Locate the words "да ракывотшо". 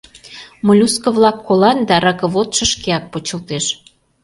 1.87-2.63